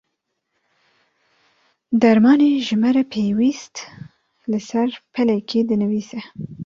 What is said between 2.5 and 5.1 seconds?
ji me re pêwîst li ser